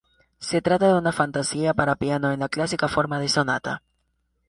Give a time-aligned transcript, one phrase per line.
[0.39, 3.83] Se trata de una Fantasía para piano en la clásica forma de sonata.